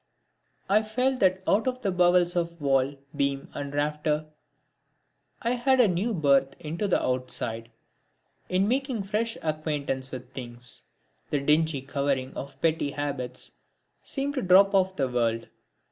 [0.67, 4.25] I felt that out of the bowels of wall, beam and rafter,
[5.43, 7.69] I had a new birth into the outside.
[8.49, 10.85] In making fresh acquaintance with things,
[11.29, 13.51] the dingy covering of petty habits
[14.01, 15.49] seemed to drop off the world.